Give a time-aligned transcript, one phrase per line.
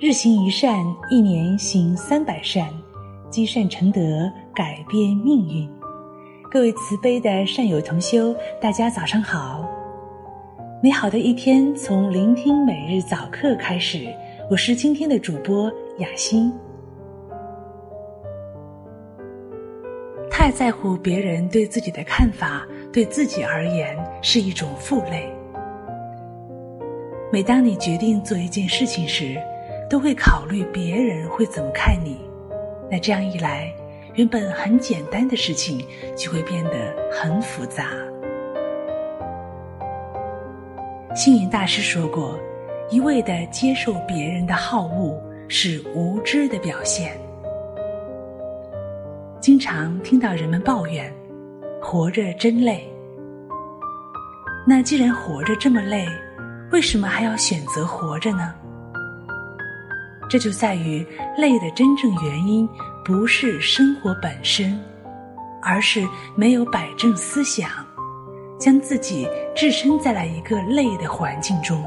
[0.00, 2.68] 日行一善，一年行三百善，
[3.28, 4.00] 积善成德，
[4.54, 5.68] 改变命运。
[6.50, 9.68] 各位慈悲的善友同修，大家早上好！
[10.82, 14.06] 美好的一天从聆听每日早课开始。
[14.48, 16.50] 我是今天的主播雅欣。
[20.38, 25.28] 太在乎别人对自己的看法，对自己而言是一种负累。
[27.32, 29.36] 每当你决定做一件事情时，
[29.90, 32.20] 都会考虑别人会怎么看你，
[32.88, 33.68] 那这样一来，
[34.14, 37.90] 原本很简单的事情就会变得很复杂。
[41.16, 42.38] 星云大师说过
[42.92, 47.18] ：“一味的接受别人的好恶，是无知的表现。”
[49.48, 51.10] 经常听到人们抱怨
[51.80, 52.86] ：“活着真累。”
[54.68, 56.06] 那既然活着这么累，
[56.70, 58.54] 为什么还要选择活着呢？
[60.28, 61.02] 这就在于
[61.38, 62.68] 累的真正原因
[63.02, 64.78] 不是生活本身，
[65.62, 66.06] 而是
[66.36, 67.70] 没有摆正思想，
[68.58, 71.82] 将自己置身在了一个累的环境中，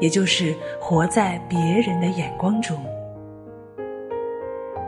[0.00, 2.82] 也就是活在别人的眼光中。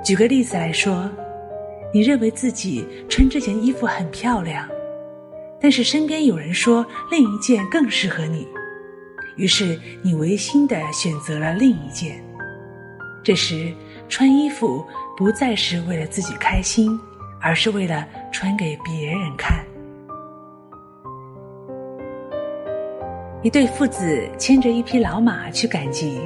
[0.02, 1.06] 举个例子来说，
[1.92, 4.68] 你认为自己穿这件衣服很漂亮，
[5.60, 8.46] 但是身边有人说另一件更适合你，
[9.36, 12.22] 于是你违心的选择了另一件。
[13.22, 13.72] 这时，
[14.08, 14.84] 穿衣服
[15.16, 16.98] 不再是为了自己开心，
[17.40, 19.64] 而是为了穿给别人看。
[23.42, 26.20] 一对父子牵着一匹老马去赶集，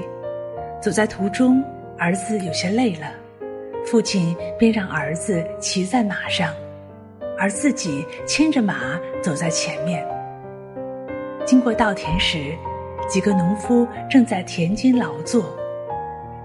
[0.80, 1.62] 走在途中，
[1.98, 3.06] 儿子有些累了，
[3.84, 6.54] 父亲便让儿子骑在马上，
[7.38, 10.06] 而自己牵着马走在前面。
[11.44, 12.54] 经过稻田时，
[13.08, 15.56] 几个农夫正在田间劳作。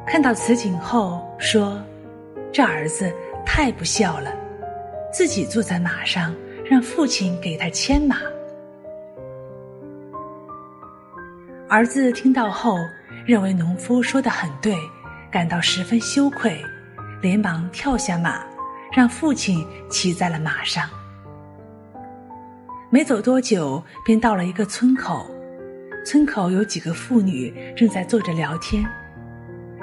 [0.07, 1.79] 看到此景后，说
[2.51, 3.11] ：“这儿子
[3.45, 4.33] 太不孝了，
[5.11, 8.17] 自己坐在马上，让父亲给他牵马。”
[11.67, 12.77] 儿子听到后，
[13.25, 14.75] 认为农夫说的很对，
[15.31, 16.63] 感到十分羞愧，
[17.25, 18.45] 连忙跳下马，
[18.91, 20.87] 让父亲骑在了马上。
[22.91, 25.25] 没走多久，便到了一个村口，
[26.05, 28.85] 村口有几个妇女正在坐着聊天。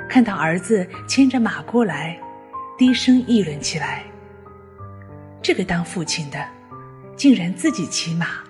[0.08, 2.16] 看到儿子牵着马过来，
[2.78, 4.04] 低声议论起来。
[5.42, 6.38] 这个当父亲的，
[7.16, 8.44] 竟然自己骑马，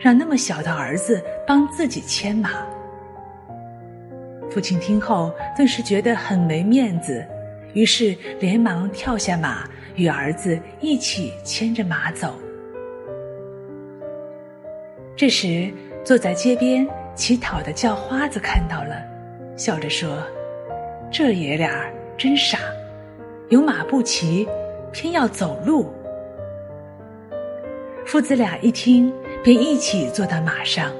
[0.00, 2.52] 让那么小的儿子帮自己牵马。
[4.50, 7.22] 父亲听后顿时觉得很没面子，
[7.74, 12.34] 于是连忙跳下马，与儿子一起牵着马走。
[15.16, 15.72] 这时，
[16.04, 18.96] 坐在街边乞讨的叫花子看到了，
[19.56, 20.22] 笑着说。
[21.10, 21.84] 这爷俩
[22.16, 22.58] 真傻，
[23.48, 24.46] 有马不骑，
[24.92, 25.90] 偏要走路。
[28.04, 29.12] 父子俩一听，
[29.42, 30.92] 便一起坐到马上。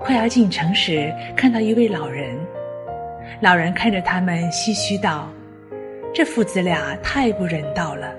[0.00, 2.36] 快要进城时，看到一位老人，
[3.40, 5.28] 老人看着他们，唏嘘道
[6.14, 8.12] ：“这父子俩太不人道了，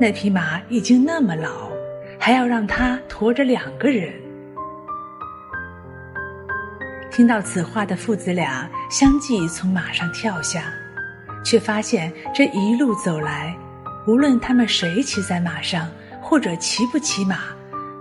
[0.00, 1.68] 那匹马已经那么老，
[2.18, 4.12] 还要让他驮着两个人。”
[7.10, 10.72] 听到此话的父子俩相继从马上跳下，
[11.44, 13.56] 却发现这一路走来，
[14.06, 15.88] 无论他们谁骑在马上，
[16.20, 17.38] 或者骑不骑马，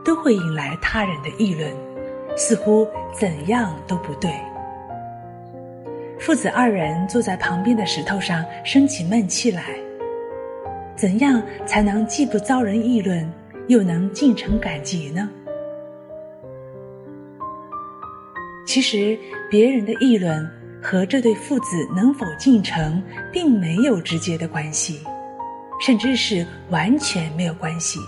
[0.03, 1.71] 都会引来他人的议论，
[2.35, 4.31] 似乎怎样都不对。
[6.25, 9.75] 父子二人坐在旁边的石头上生起闷气来。
[10.95, 13.29] 怎样才能既不遭人议论，
[13.67, 15.29] 又能进城赶集呢？
[18.65, 19.19] 其实，
[19.51, 20.49] 别人的议论
[20.81, 25.01] 和这对父子能否进城并没有直接的关系，
[25.81, 27.99] 甚至是完全没有关系。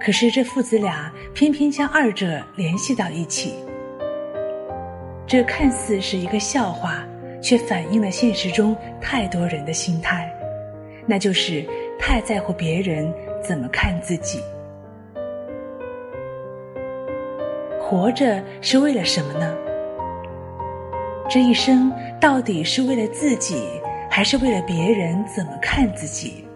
[0.00, 3.54] 可是这父子俩偏偏将二者联系到一起，
[5.28, 7.04] 这看似是一个笑话，
[7.44, 10.32] 却反映了现实中太多人的心态，
[11.04, 11.62] 那就是
[11.98, 13.12] 太在乎别人
[13.42, 14.40] 怎么看自己。
[17.78, 19.54] 活着是为了什么呢？
[21.28, 23.68] 这一生到底是为了自己，
[24.10, 26.46] 还是为了别人怎么看自己？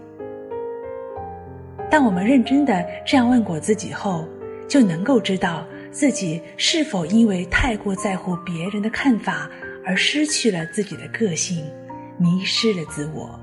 [1.91, 4.27] 当我们认真的这样问过自己后，
[4.67, 9.51] 就能够知道自己是否因为太过在乎别人的看法
[9.89, 11.65] 而失去了自己的个性，
[12.19, 13.41] 迷失了自我。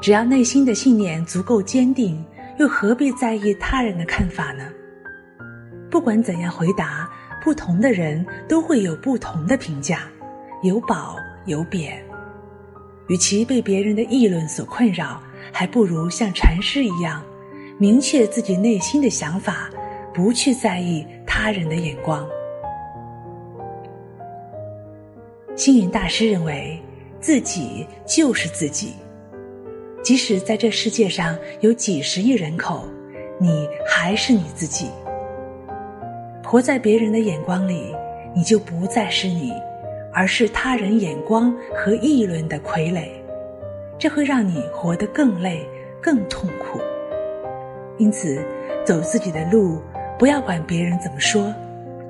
[0.00, 2.24] 只要内心的信念足够坚定，
[2.58, 4.64] 又何必在意他人的看法呢？
[5.90, 7.06] 不管怎样回答，
[7.44, 10.04] 不同的人都会有不同的评价，
[10.62, 12.02] 有褒有贬。
[13.08, 15.22] 与其被别人的议论所困扰，
[15.52, 17.22] 还不如像禅师一样，
[17.76, 19.68] 明确自己内心的想法，
[20.14, 22.26] 不去在意他人的眼光。
[25.58, 26.80] 星云大师认为，
[27.20, 28.94] 自己就是自己。
[30.04, 32.84] 即使在这世界上有几十亿人口，
[33.40, 34.88] 你还是你自己。
[36.44, 37.92] 活在别人的眼光里，
[38.36, 39.52] 你就不再是你，
[40.14, 43.08] 而是他人眼光和议论的傀儡。
[43.98, 45.68] 这会让你活得更累、
[46.00, 46.80] 更痛苦。
[47.98, 48.40] 因此，
[48.84, 49.82] 走自己的路，
[50.16, 51.52] 不要管别人怎么说，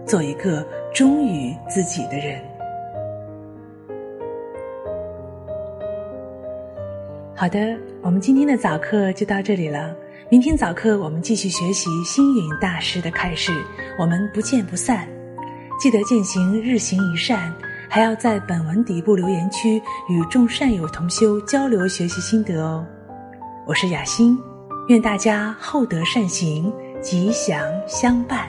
[0.04, 0.62] 做一个
[0.92, 2.38] 忠于自己的人。
[7.38, 9.94] 好的，我们今天的早课就到这里了。
[10.28, 13.52] 明天早课我们继续学习星云大师的开示，
[13.96, 15.08] 我们不见不散。
[15.80, 17.54] 记得践行日行一善，
[17.88, 22.84] 还要在本文底部留言区与众善友同修交流学习心得哦。
[23.68, 24.36] 我是雅欣，
[24.88, 28.48] 愿大家厚德善行，吉祥相伴。